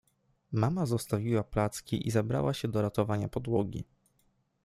[0.51, 3.85] Mama zostawiła placki i zabrała się do ratowania podłogi.